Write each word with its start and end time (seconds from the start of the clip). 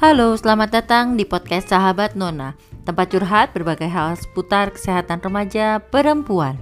Halo, 0.00 0.32
selamat 0.32 0.72
datang 0.72 1.12
di 1.12 1.28
podcast 1.28 1.68
Sahabat 1.68 2.16
Nona, 2.16 2.56
tempat 2.88 3.12
curhat 3.12 3.52
berbagai 3.52 3.84
hal 3.84 4.16
seputar 4.16 4.72
kesehatan 4.72 5.20
remaja 5.20 5.76
perempuan. 5.76 6.56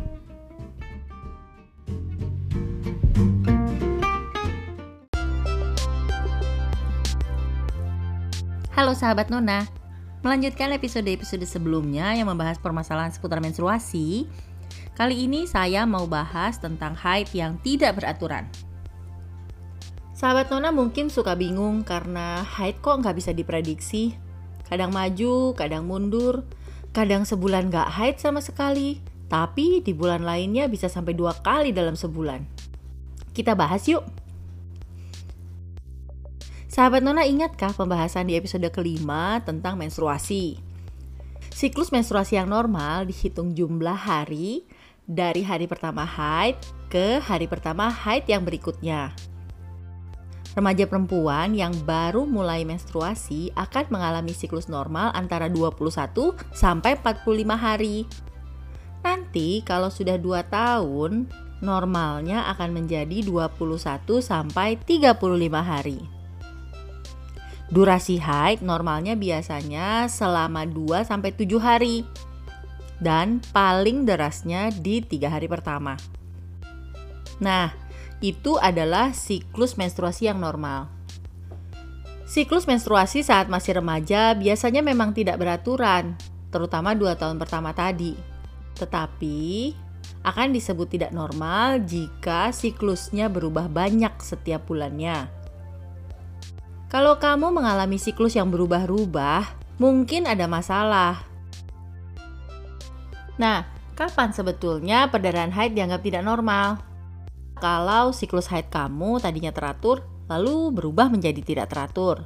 Halo 8.74 8.98
sahabat 8.98 9.30
Nona, 9.30 9.70
melanjutkan 10.26 10.74
episode-episode 10.74 11.46
sebelumnya 11.46 12.18
yang 12.18 12.26
membahas 12.26 12.58
permasalahan 12.58 13.14
seputar 13.14 13.38
menstruasi. 13.38 14.26
Kali 14.98 15.14
ini 15.14 15.46
saya 15.46 15.86
mau 15.86 16.10
bahas 16.10 16.58
tentang 16.58 16.98
haid 16.98 17.30
yang 17.30 17.54
tidak 17.62 18.02
beraturan. 18.02 18.50
Sahabat 20.18 20.50
Nona 20.50 20.74
mungkin 20.74 21.14
suka 21.14 21.38
bingung 21.38 21.86
karena 21.86 22.42
haid 22.42 22.82
kok 22.82 22.98
nggak 22.98 23.22
bisa 23.22 23.30
diprediksi. 23.30 24.18
Kadang 24.66 24.90
maju, 24.90 25.54
kadang 25.54 25.86
mundur, 25.86 26.42
kadang 26.90 27.22
sebulan 27.22 27.70
nggak 27.70 27.86
haid 27.86 28.18
sama 28.18 28.42
sekali, 28.42 28.98
tapi 29.30 29.78
di 29.78 29.94
bulan 29.94 30.26
lainnya 30.26 30.66
bisa 30.66 30.90
sampai 30.90 31.14
dua 31.14 31.38
kali 31.38 31.70
dalam 31.70 31.94
sebulan. 31.94 32.42
Kita 33.30 33.54
bahas 33.54 33.86
yuk. 33.86 34.02
Sahabat 36.66 37.06
Nona 37.06 37.22
ingatkah 37.22 37.70
pembahasan 37.78 38.26
di 38.26 38.34
episode 38.34 38.66
kelima 38.74 39.38
tentang 39.46 39.78
menstruasi? 39.78 40.58
Siklus 41.54 41.94
menstruasi 41.94 42.42
yang 42.42 42.50
normal 42.50 43.06
dihitung 43.06 43.54
jumlah 43.54 43.94
hari 43.94 44.66
dari 45.06 45.46
hari 45.46 45.70
pertama 45.70 46.02
haid 46.02 46.58
ke 46.90 47.22
hari 47.22 47.46
pertama 47.46 47.86
haid 47.86 48.26
yang 48.26 48.42
berikutnya. 48.42 49.27
Remaja 50.58 50.90
perempuan 50.90 51.54
yang 51.54 51.70
baru 51.86 52.26
mulai 52.26 52.66
menstruasi 52.66 53.54
akan 53.54 53.94
mengalami 53.94 54.34
siklus 54.34 54.66
normal 54.66 55.14
antara 55.14 55.46
21 55.46 56.34
sampai 56.50 56.98
45 56.98 57.54
hari. 57.54 58.02
Nanti 59.06 59.62
kalau 59.62 59.86
sudah 59.86 60.18
2 60.18 60.42
tahun, 60.50 61.30
normalnya 61.62 62.50
akan 62.50 62.74
menjadi 62.74 63.22
21 63.22 64.18
sampai 64.18 64.74
35 64.82 65.62
hari. 65.62 66.02
Durasi 67.70 68.18
haid 68.18 68.58
normalnya 68.58 69.14
biasanya 69.14 70.10
selama 70.10 70.66
2 70.66 71.06
sampai 71.06 71.38
7 71.38 71.54
hari 71.62 72.02
dan 72.98 73.38
paling 73.54 74.02
derasnya 74.02 74.74
di 74.74 75.06
3 75.06 75.38
hari 75.38 75.46
pertama. 75.46 75.94
Nah, 77.38 77.70
itu 78.18 78.58
adalah 78.58 79.14
siklus 79.14 79.78
menstruasi 79.78 80.26
yang 80.26 80.42
normal. 80.42 80.90
Siklus 82.28 82.68
menstruasi 82.68 83.24
saat 83.24 83.48
masih 83.48 83.80
remaja 83.80 84.36
biasanya 84.36 84.84
memang 84.84 85.16
tidak 85.16 85.40
beraturan, 85.40 86.18
terutama 86.52 86.92
dua 86.92 87.16
tahun 87.16 87.40
pertama 87.40 87.72
tadi. 87.72 88.12
Tetapi 88.76 89.72
akan 90.26 90.48
disebut 90.52 90.92
tidak 90.92 91.14
normal 91.14 91.80
jika 91.88 92.52
siklusnya 92.52 93.32
berubah 93.32 93.70
banyak 93.70 94.12
setiap 94.20 94.68
bulannya. 94.68 95.30
Kalau 96.88 97.16
kamu 97.20 97.52
mengalami 97.52 98.00
siklus 98.00 98.36
yang 98.36 98.48
berubah-ubah, 98.48 99.76
mungkin 99.76 100.24
ada 100.24 100.48
masalah. 100.48 101.20
Nah, 103.36 103.68
kapan 103.92 104.32
sebetulnya 104.32 105.06
perdarahan 105.12 105.52
haid 105.52 105.76
dianggap 105.76 106.00
tidak 106.00 106.24
normal? 106.24 106.87
Kalau 107.58 108.14
siklus 108.14 108.48
haid 108.48 108.72
kamu 108.72 109.20
tadinya 109.22 109.52
teratur 109.52 110.06
lalu 110.30 110.72
berubah 110.72 111.10
menjadi 111.10 111.40
tidak 111.42 111.74
teratur. 111.74 112.24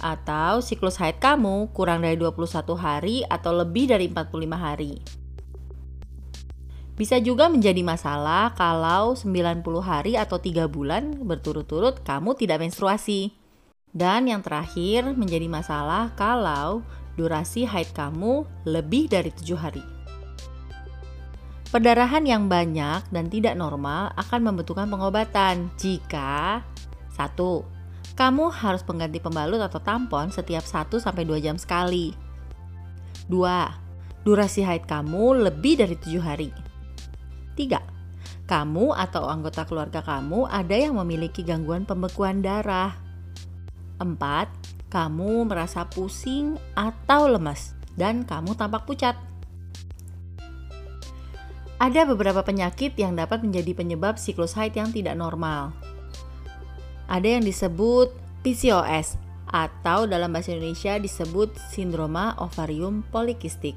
Atau 0.00 0.64
siklus 0.64 0.96
haid 0.96 1.20
kamu 1.20 1.70
kurang 1.76 2.04
dari 2.04 2.16
21 2.16 2.76
hari 2.76 3.16
atau 3.28 3.52
lebih 3.52 3.92
dari 3.92 4.08
45 4.08 4.56
hari. 4.56 4.92
Bisa 6.92 7.16
juga 7.18 7.48
menjadi 7.48 7.80
masalah 7.80 8.52
kalau 8.52 9.16
90 9.16 9.64
hari 9.80 10.14
atau 10.14 10.36
3 10.36 10.68
bulan 10.68 11.24
berturut-turut 11.24 12.04
kamu 12.04 12.36
tidak 12.36 12.60
menstruasi. 12.60 13.32
Dan 13.92 14.24
yang 14.24 14.40
terakhir 14.40 15.04
menjadi 15.12 15.52
masalah 15.52 16.16
kalau 16.16 16.80
durasi 17.20 17.68
haid 17.68 17.92
kamu 17.92 18.48
lebih 18.64 19.12
dari 19.12 19.28
7 19.28 19.52
hari. 19.56 19.91
Perdarahan 21.72 22.28
yang 22.28 22.52
banyak 22.52 23.08
dan 23.08 23.32
tidak 23.32 23.56
normal 23.56 24.12
akan 24.20 24.52
membutuhkan 24.52 24.92
pengobatan 24.92 25.72
jika 25.80 26.60
satu, 27.16 27.64
Kamu 28.12 28.52
harus 28.52 28.84
mengganti 28.84 29.24
pembalut 29.24 29.56
atau 29.56 29.80
tampon 29.80 30.28
setiap 30.28 30.60
1 30.60 31.00
sampai 31.00 31.24
2 31.24 31.40
jam 31.40 31.56
sekali. 31.56 32.12
2. 33.32 34.20
Durasi 34.20 34.60
haid 34.68 34.84
kamu 34.84 35.48
lebih 35.48 35.80
dari 35.80 35.96
7 35.96 36.20
hari. 36.20 36.52
3. 37.56 37.80
Kamu 38.44 38.92
atau 38.92 39.32
anggota 39.32 39.64
keluarga 39.64 40.04
kamu 40.04 40.44
ada 40.44 40.76
yang 40.76 41.00
memiliki 41.00 41.40
gangguan 41.40 41.88
pembekuan 41.88 42.44
darah. 42.44 42.92
4. 43.96 44.12
Kamu 44.92 45.48
merasa 45.48 45.88
pusing 45.88 46.60
atau 46.76 47.32
lemas 47.32 47.72
dan 47.96 48.28
kamu 48.28 48.52
tampak 48.60 48.84
pucat. 48.84 49.31
Ada 51.82 52.06
beberapa 52.06 52.46
penyakit 52.46 52.94
yang 52.94 53.18
dapat 53.18 53.42
menjadi 53.42 53.74
penyebab 53.74 54.14
siklus 54.14 54.54
haid 54.54 54.78
yang 54.78 54.94
tidak 54.94 55.18
normal. 55.18 55.74
Ada 57.10 57.26
yang 57.26 57.42
disebut 57.42 58.14
PCOS 58.46 59.18
atau 59.50 60.06
dalam 60.06 60.30
bahasa 60.30 60.54
Indonesia 60.54 60.94
disebut 61.02 61.58
sindroma 61.74 62.38
ovarium 62.38 63.02
polikistik. 63.10 63.74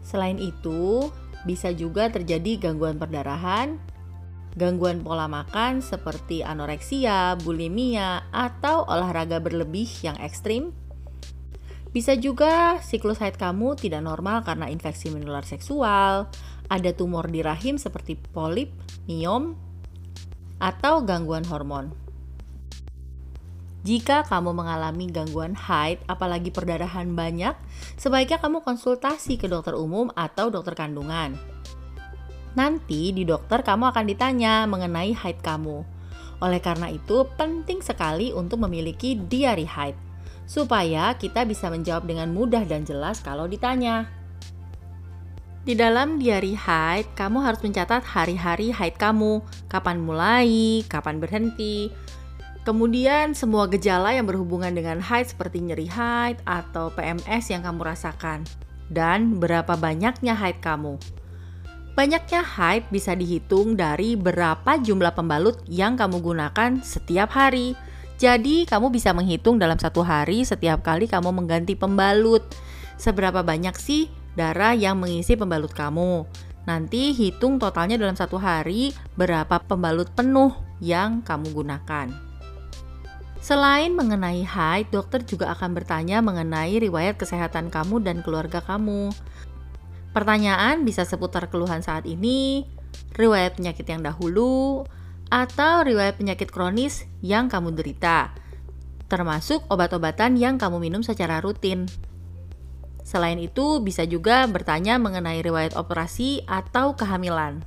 Selain 0.00 0.40
itu, 0.40 1.12
bisa 1.44 1.68
juga 1.68 2.08
terjadi 2.08 2.56
gangguan 2.72 2.96
perdarahan, 2.96 3.76
gangguan 4.56 5.04
pola 5.04 5.28
makan 5.28 5.84
seperti 5.84 6.40
anoreksia, 6.40 7.36
bulimia, 7.44 8.24
atau 8.32 8.88
olahraga 8.88 9.36
berlebih 9.36 10.00
yang 10.00 10.16
ekstrim, 10.16 10.72
bisa 11.88 12.12
juga 12.20 12.76
siklus 12.84 13.16
haid 13.18 13.40
kamu 13.40 13.72
tidak 13.80 14.04
normal 14.04 14.44
karena 14.44 14.68
infeksi 14.68 15.08
menular 15.08 15.44
seksual, 15.44 16.28
ada 16.68 16.90
tumor 16.92 17.32
di 17.32 17.40
rahim 17.40 17.80
seperti 17.80 18.20
polip, 18.20 18.68
miom, 19.08 19.56
atau 20.60 21.00
gangguan 21.00 21.48
hormon. 21.48 21.96
Jika 23.88 24.26
kamu 24.28 24.52
mengalami 24.52 25.08
gangguan 25.08 25.56
haid, 25.56 26.04
apalagi 26.10 26.52
perdarahan 26.52 27.08
banyak, 27.16 27.56
sebaiknya 27.96 28.36
kamu 28.36 28.60
konsultasi 28.60 29.40
ke 29.40 29.48
dokter 29.48 29.72
umum 29.72 30.12
atau 30.12 30.52
dokter 30.52 30.76
kandungan. 30.76 31.40
Nanti 32.52 33.16
di 33.16 33.24
dokter 33.24 33.64
kamu 33.64 33.88
akan 33.88 34.04
ditanya 34.04 34.68
mengenai 34.68 35.16
haid 35.16 35.40
kamu. 35.40 35.86
Oleh 36.44 36.60
karena 36.60 36.92
itu, 36.92 37.24
penting 37.38 37.80
sekali 37.80 38.34
untuk 38.34 38.60
memiliki 38.60 39.16
diary 39.16 39.64
haid 39.64 40.07
supaya 40.48 41.12
kita 41.20 41.44
bisa 41.44 41.68
menjawab 41.68 42.08
dengan 42.08 42.32
mudah 42.32 42.64
dan 42.64 42.88
jelas 42.88 43.20
kalau 43.20 43.44
ditanya. 43.44 44.08
Di 45.68 45.76
dalam 45.76 46.16
diary 46.16 46.56
haid, 46.56 47.12
kamu 47.12 47.44
harus 47.44 47.60
mencatat 47.60 48.00
hari-hari 48.00 48.72
haid 48.72 48.96
kamu, 48.96 49.44
kapan 49.68 50.00
mulai, 50.00 50.80
kapan 50.88 51.20
berhenti, 51.20 51.92
kemudian 52.64 53.36
semua 53.36 53.68
gejala 53.68 54.16
yang 54.16 54.24
berhubungan 54.24 54.72
dengan 54.72 54.96
haid 55.04 55.28
seperti 55.28 55.60
nyeri 55.60 55.84
haid 55.84 56.40
atau 56.48 56.88
PMS 56.96 57.52
yang 57.52 57.60
kamu 57.60 57.84
rasakan, 57.84 58.48
dan 58.88 59.36
berapa 59.36 59.76
banyaknya 59.76 60.32
haid 60.32 60.56
kamu. 60.64 60.96
Banyaknya 61.92 62.40
haid 62.40 62.88
bisa 62.88 63.12
dihitung 63.12 63.76
dari 63.76 64.16
berapa 64.16 64.80
jumlah 64.80 65.12
pembalut 65.12 65.60
yang 65.68 66.00
kamu 66.00 66.24
gunakan 66.24 66.80
setiap 66.80 67.34
hari. 67.36 67.76
Jadi, 68.18 68.66
kamu 68.66 68.90
bisa 68.90 69.14
menghitung 69.14 69.62
dalam 69.62 69.78
satu 69.78 70.02
hari 70.02 70.42
setiap 70.42 70.82
kali 70.82 71.06
kamu 71.06 71.30
mengganti 71.30 71.78
pembalut. 71.78 72.42
Seberapa 72.98 73.46
banyak 73.46 73.78
sih 73.78 74.10
darah 74.34 74.74
yang 74.74 74.98
mengisi 74.98 75.38
pembalut 75.38 75.70
kamu? 75.70 76.26
Nanti 76.66 77.14
hitung 77.14 77.62
totalnya 77.62 77.94
dalam 77.94 78.18
satu 78.18 78.36
hari 78.42 78.90
berapa 79.14 79.62
pembalut 79.62 80.10
penuh 80.18 80.50
yang 80.82 81.22
kamu 81.22 81.54
gunakan. 81.54 82.10
Selain 83.38 83.94
mengenai 83.94 84.42
haid, 84.42 84.90
dokter 84.90 85.22
juga 85.22 85.54
akan 85.54 85.78
bertanya 85.78 86.18
mengenai 86.18 86.74
riwayat 86.82 87.22
kesehatan 87.22 87.70
kamu 87.70 88.02
dan 88.02 88.18
keluarga 88.26 88.58
kamu. 88.58 89.14
Pertanyaan 90.10 90.82
bisa 90.82 91.06
seputar 91.06 91.46
keluhan 91.46 91.86
saat 91.86 92.02
ini, 92.02 92.66
riwayat 93.14 93.54
penyakit 93.54 93.86
yang 93.86 94.02
dahulu, 94.02 94.82
atau 95.28 95.84
riwayat 95.84 96.16
penyakit 96.16 96.48
kronis 96.48 97.04
yang 97.20 97.52
kamu 97.52 97.76
derita, 97.76 98.32
termasuk 99.08 99.64
obat-obatan 99.68 100.36
yang 100.36 100.56
kamu 100.56 100.80
minum 100.80 101.00
secara 101.04 101.40
rutin. 101.40 101.88
Selain 103.04 103.40
itu, 103.40 103.80
bisa 103.80 104.04
juga 104.04 104.44
bertanya 104.44 105.00
mengenai 105.00 105.40
riwayat 105.40 105.72
operasi 105.80 106.44
atau 106.44 106.92
kehamilan. 106.92 107.64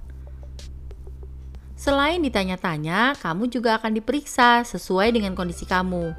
Selain 1.74 2.22
ditanya-tanya, 2.22 3.18
kamu 3.18 3.50
juga 3.50 3.82
akan 3.82 3.98
diperiksa 3.98 4.62
sesuai 4.62 5.18
dengan 5.18 5.34
kondisi 5.34 5.66
kamu. 5.66 6.14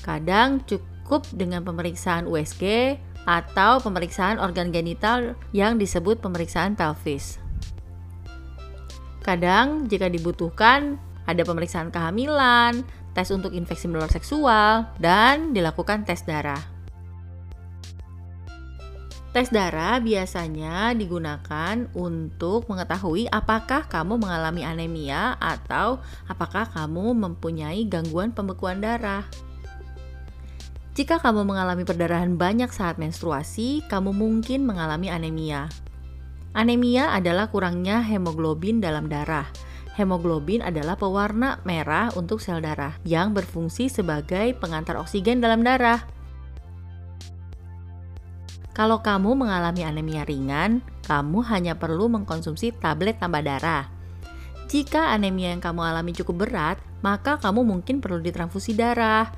Kadang 0.00 0.64
cukup 0.64 1.28
dengan 1.36 1.60
pemeriksaan 1.60 2.24
USG 2.24 2.96
atau 3.28 3.84
pemeriksaan 3.84 4.40
organ 4.40 4.72
genital 4.72 5.36
yang 5.52 5.76
disebut 5.76 6.24
pemeriksaan 6.24 6.80
pelvis. 6.80 7.36
Kadang 9.20 9.86
jika 9.86 10.08
dibutuhkan 10.08 10.96
ada 11.28 11.42
pemeriksaan 11.44 11.92
kehamilan, 11.92 12.82
tes 13.12 13.28
untuk 13.30 13.52
infeksi 13.52 13.86
menular 13.86 14.10
seksual, 14.10 14.88
dan 14.96 15.52
dilakukan 15.52 16.08
tes 16.08 16.24
darah. 16.24 16.60
Tes 19.30 19.46
darah 19.54 20.02
biasanya 20.02 20.90
digunakan 20.90 21.86
untuk 21.94 22.66
mengetahui 22.66 23.30
apakah 23.30 23.86
kamu 23.86 24.18
mengalami 24.18 24.66
anemia 24.66 25.38
atau 25.38 26.02
apakah 26.26 26.66
kamu 26.66 27.14
mempunyai 27.14 27.86
gangguan 27.86 28.34
pembekuan 28.34 28.82
darah. 28.82 29.22
Jika 30.98 31.22
kamu 31.22 31.46
mengalami 31.46 31.86
perdarahan 31.86 32.34
banyak 32.34 32.74
saat 32.74 32.98
menstruasi, 32.98 33.86
kamu 33.86 34.10
mungkin 34.10 34.66
mengalami 34.66 35.14
anemia. 35.14 35.70
Anemia 36.50 37.14
adalah 37.14 37.46
kurangnya 37.46 38.02
hemoglobin 38.02 38.82
dalam 38.82 39.06
darah. 39.06 39.46
Hemoglobin 39.94 40.66
adalah 40.66 40.98
pewarna 40.98 41.62
merah 41.62 42.10
untuk 42.18 42.42
sel 42.42 42.58
darah 42.58 42.98
yang 43.06 43.30
berfungsi 43.30 43.86
sebagai 43.86 44.58
pengantar 44.58 44.98
oksigen 44.98 45.38
dalam 45.38 45.62
darah. 45.62 46.02
Kalau 48.74 48.98
kamu 48.98 49.38
mengalami 49.38 49.86
anemia 49.86 50.26
ringan, 50.26 50.82
kamu 51.06 51.38
hanya 51.46 51.78
perlu 51.78 52.10
mengkonsumsi 52.10 52.74
tablet 52.82 53.22
tambah 53.22 53.46
darah. 53.46 53.86
Jika 54.66 55.14
anemia 55.14 55.54
yang 55.54 55.62
kamu 55.62 55.86
alami 55.86 56.14
cukup 56.18 56.46
berat, 56.46 56.78
maka 57.02 57.38
kamu 57.38 57.62
mungkin 57.62 58.02
perlu 58.02 58.18
ditransfusi 58.22 58.74
darah. 58.74 59.30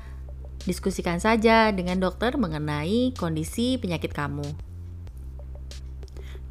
Diskusikan 0.65 1.21
saja 1.21 1.69
dengan 1.69 2.01
dokter 2.01 2.37
mengenai 2.41 3.13
kondisi 3.13 3.77
penyakit 3.77 4.13
kamu. 4.13 4.72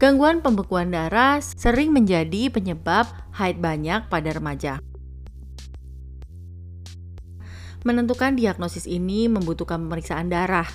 Gangguan 0.03 0.43
pembekuan 0.43 0.91
darah 0.91 1.39
sering 1.39 1.95
menjadi 1.95 2.51
penyebab 2.51 3.07
haid 3.39 3.63
banyak 3.63 4.11
pada 4.11 4.35
remaja. 4.35 4.83
Menentukan 7.87 8.35
diagnosis 8.35 8.91
ini 8.91 9.31
membutuhkan 9.31 9.79
pemeriksaan 9.87 10.27
darah, 10.27 10.67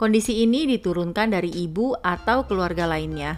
Kondisi 0.00 0.40
ini 0.40 0.64
diturunkan 0.64 1.28
dari 1.28 1.52
ibu 1.52 1.92
atau 2.00 2.48
keluarga 2.48 2.88
lainnya. 2.88 3.36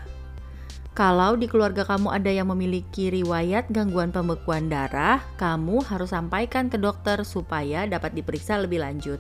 Kalau 0.95 1.35
di 1.35 1.51
keluarga 1.51 1.83
kamu 1.83 2.15
ada 2.15 2.31
yang 2.31 2.55
memiliki 2.55 3.11
riwayat 3.11 3.67
gangguan 3.75 4.15
pembekuan 4.15 4.71
darah, 4.71 5.19
kamu 5.43 5.83
harus 5.83 6.15
sampaikan 6.15 6.71
ke 6.71 6.79
dokter 6.79 7.19
supaya 7.27 7.83
dapat 7.91 8.15
diperiksa 8.15 8.63
lebih 8.63 8.79
lanjut. 8.79 9.19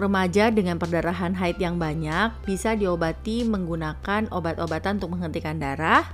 Remaja 0.00 0.48
dengan 0.48 0.80
perdarahan 0.80 1.36
haid 1.36 1.60
yang 1.60 1.76
banyak 1.76 2.32
bisa 2.48 2.72
diobati 2.72 3.44
menggunakan 3.44 4.32
obat-obatan 4.32 4.96
untuk 4.96 5.12
menghentikan 5.12 5.60
darah, 5.60 6.08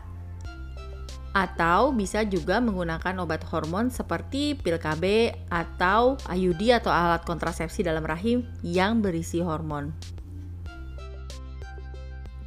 atau 1.31 1.95
bisa 1.95 2.27
juga 2.27 2.59
menggunakan 2.59 3.23
obat 3.23 3.47
hormon 3.47 3.87
seperti 3.95 4.59
pil 4.59 4.83
KB 4.83 5.31
atau 5.55 6.19
IUD 6.27 6.83
atau 6.83 6.91
alat 6.91 7.23
kontrasepsi 7.23 7.87
dalam 7.87 8.03
rahim 8.03 8.43
yang 8.67 8.99
berisi 8.99 9.39
hormon. 9.39 9.95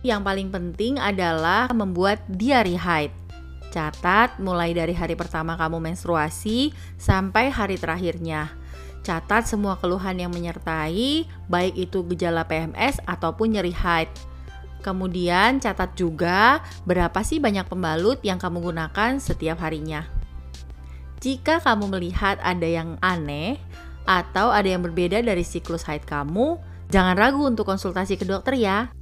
Yang 0.04 0.22
paling 0.28 0.50
penting 0.52 1.00
adalah 1.00 1.72
membuat 1.72 2.20
diary 2.28 2.76
haid. 2.76 3.16
Catat 3.72 4.44
mulai 4.44 4.76
dari 4.76 4.92
hari 4.92 5.16
pertama 5.16 5.56
kamu 5.56 5.80
menstruasi 5.80 6.76
sampai 7.00 7.48
hari 7.48 7.80
terakhirnya. 7.80 8.59
Catat 9.10 9.50
semua 9.50 9.74
keluhan 9.82 10.22
yang 10.22 10.30
menyertai, 10.30 11.26
baik 11.50 11.74
itu 11.74 12.06
gejala 12.14 12.46
PMS 12.46 13.02
ataupun 13.10 13.58
nyeri 13.58 13.74
haid. 13.74 14.06
Kemudian 14.86 15.58
catat 15.58 15.98
juga 15.98 16.62
berapa 16.86 17.18
sih 17.26 17.42
banyak 17.42 17.66
pembalut 17.66 18.22
yang 18.22 18.38
kamu 18.38 18.70
gunakan 18.70 19.18
setiap 19.18 19.66
harinya. 19.66 20.06
Jika 21.26 21.58
kamu 21.58 21.90
melihat 21.90 22.38
ada 22.46 22.70
yang 22.70 23.02
aneh 23.02 23.58
atau 24.06 24.54
ada 24.54 24.70
yang 24.70 24.86
berbeda 24.86 25.26
dari 25.26 25.42
siklus 25.42 25.90
haid 25.90 26.06
kamu, 26.06 26.62
jangan 26.94 27.18
ragu 27.18 27.42
untuk 27.50 27.66
konsultasi 27.66 28.14
ke 28.14 28.30
dokter 28.30 28.62
ya. 28.62 28.94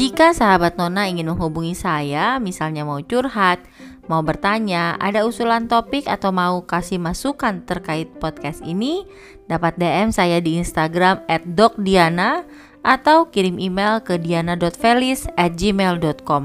Jika 0.00 0.32
sahabat 0.32 0.80
Nona 0.80 1.12
ingin 1.12 1.28
menghubungi 1.28 1.76
saya, 1.76 2.40
misalnya 2.40 2.88
mau 2.88 3.04
curhat, 3.04 3.60
mau 4.08 4.24
bertanya, 4.24 4.96
ada 4.96 5.28
usulan 5.28 5.68
topik 5.68 6.08
atau 6.08 6.32
mau 6.32 6.64
kasih 6.64 6.96
masukan 6.96 7.60
terkait 7.68 8.08
podcast 8.16 8.64
ini, 8.64 9.04
dapat 9.44 9.76
DM 9.76 10.08
saya 10.08 10.40
di 10.40 10.56
Instagram 10.56 11.20
@dokdiana 11.52 12.48
atau 12.80 13.28
kirim 13.28 13.60
email 13.60 14.00
ke 14.00 14.16
diana.felis@gmail.com. 14.16 16.42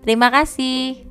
Terima 0.00 0.32
kasih. 0.32 1.04